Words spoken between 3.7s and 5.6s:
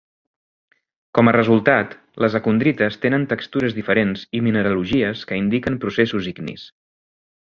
diferents i mineralogies que